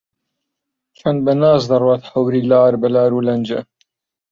چەند 0.97 1.19
بە 1.25 1.33
ناز 1.41 1.61
دەڕوات 1.71 2.03
هەوری 2.11 2.47
لار 2.51 2.73
بە 2.81 2.87
لارو 2.95 3.25
لەنجە 3.27 3.59